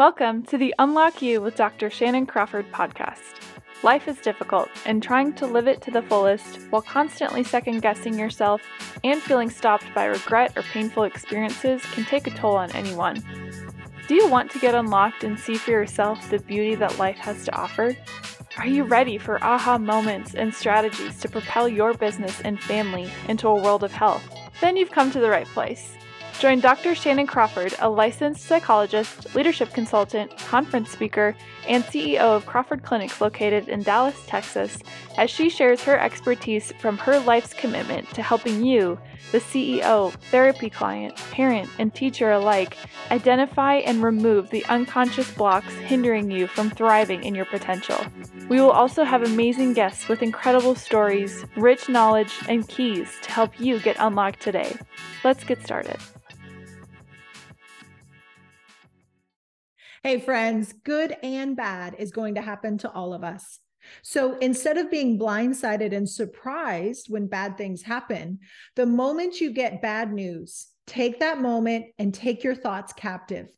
[0.00, 1.90] Welcome to the Unlock You with Dr.
[1.90, 3.34] Shannan Crawford podcast.
[3.82, 8.18] Life is difficult, and trying to live it to the fullest while constantly second guessing
[8.18, 8.62] yourself
[9.04, 13.22] and feeling stopped by regret or painful experiences can take a toll on anyone.
[14.08, 17.44] Do you want to get unlocked and see for yourself the beauty that life has
[17.44, 17.94] to offer?
[18.56, 23.48] Are you ready for aha moments and strategies to propel your business and family into
[23.48, 24.26] a world of health?
[24.62, 25.94] Then you've come to the right place.
[26.40, 26.92] Join Dr.
[26.92, 31.36] Shannan Crawford, a licensed psychologist, leadership consultant, conference speaker,
[31.68, 34.78] and CEO of Crawford Clinics located in Dallas, Texas,
[35.18, 38.98] as she shares her expertise from her life's commitment to helping you,
[39.32, 42.78] the CEO, therapy client, parent, and teacher alike,
[43.10, 48.02] identify and remove the unconscious blocks hindering you from thriving in your potential.
[48.48, 53.60] We will also have amazing guests with incredible stories, rich knowledge, and keys to help
[53.60, 54.74] you get unlocked today.
[55.22, 55.98] Let's get started.
[60.02, 63.60] Hey, friends, good and bad is going to happen to all of us.
[64.00, 68.38] So instead of being blindsided and surprised when bad things happen,
[68.76, 73.48] the moment you get bad news, take that moment and take your thoughts captive.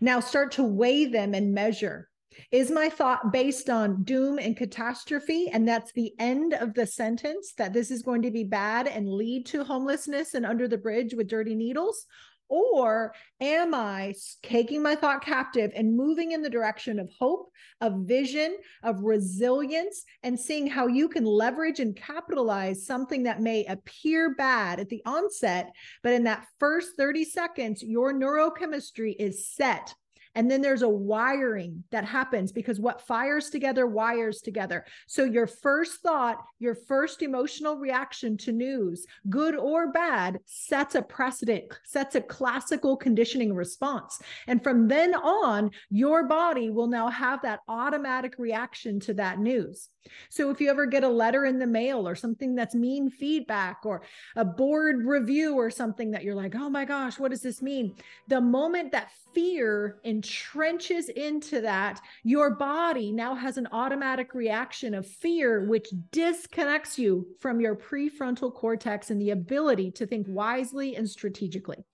[0.00, 2.08] Now start to weigh them and measure.
[2.50, 5.50] Is my thought based on doom and catastrophe?
[5.52, 9.08] And that's the end of the sentence that this is going to be bad and
[9.08, 12.06] lead to homelessness and under the bridge with dirty needles?
[12.52, 17.50] Or am I taking my thought captive and moving in the direction of hope,
[17.80, 23.64] of vision, of resilience, and seeing how you can leverage and capitalize something that may
[23.64, 25.72] appear bad at the onset,
[26.02, 29.94] but in that first 30 seconds, your neurochemistry is set
[30.34, 34.84] and then there's a wiring that happens because what fires together wires together.
[35.06, 41.02] So your first thought, your first emotional reaction to news, good or bad, sets a
[41.02, 44.20] precedent, sets a classical conditioning response.
[44.46, 49.88] And from then on, your body will now have that automatic reaction to that news.
[50.30, 53.80] So if you ever get a letter in the mail or something that's mean feedback
[53.84, 54.02] or
[54.36, 57.94] a board review or something that you're like, oh my gosh, what does this mean?
[58.28, 65.06] The moment that fear entrenches into that, your body now has an automatic reaction of
[65.06, 71.08] fear, which disconnects you from your prefrontal cortex and the ability to think wisely and
[71.08, 71.84] strategically.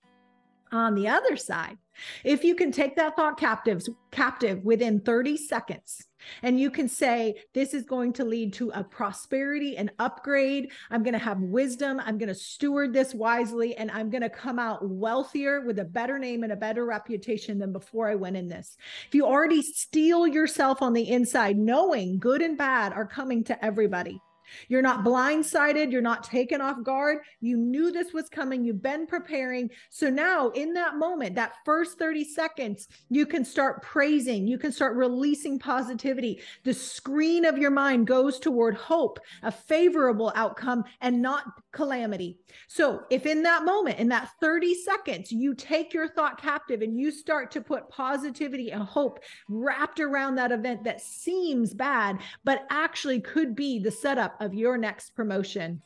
[0.71, 1.77] On the other side,
[2.23, 6.05] if you can take that thought captives captive within 30 seconds
[6.43, 11.01] and you can say this is going to lead to a prosperity and upgrade, I'm
[11.01, 14.59] going to have wisdom, I'm going to steward this wisely and I'm going to come
[14.59, 18.47] out wealthier with a better name and a better reputation than before I went in
[18.47, 18.77] this.
[19.07, 23.65] If you already steel yourself on the inside knowing good and bad are coming to
[23.65, 24.21] everybody,
[24.67, 25.91] you're not blindsided.
[25.91, 27.19] You're not taken off guard.
[27.41, 28.63] You knew this was coming.
[28.63, 29.69] You've been preparing.
[29.89, 34.47] So now, in that moment, that first 30 seconds, you can start praising.
[34.47, 36.41] You can start releasing positivity.
[36.63, 42.37] The screen of your mind goes toward hope, a favorable outcome, and not calamity.
[42.67, 46.97] So, if in that moment, in that 30 seconds, you take your thought captive and
[46.97, 52.65] you start to put positivity and hope wrapped around that event that seems bad, but
[52.69, 55.81] actually could be the setup of your next promotion.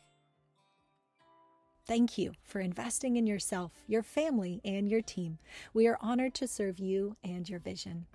[1.85, 5.37] Thank you for investing in yourself, your family, and your team.
[5.73, 8.05] We are honored to serve you and your vision.